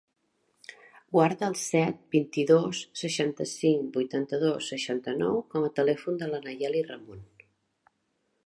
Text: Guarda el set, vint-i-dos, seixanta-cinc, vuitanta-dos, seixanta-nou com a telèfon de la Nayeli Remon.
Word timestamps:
Guarda 1.15 1.49
el 1.51 1.57
set, 1.63 1.99
vint-i-dos, 2.15 2.81
seixanta-cinc, 3.03 3.85
vuitanta-dos, 3.99 4.73
seixanta-nou 4.75 5.41
com 5.55 5.69
a 5.69 5.73
telèfon 5.83 6.21
de 6.23 6.33
la 6.35 6.45
Nayeli 6.49 6.87
Remon. 6.93 7.25